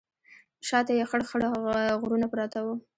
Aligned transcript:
شا 0.67 0.79
ته 0.85 0.91
یې 0.97 1.05
خړ 1.09 1.21
خړ 1.29 1.41
غرونه 2.01 2.25
پراته 2.31 2.59
وو. 2.65 2.75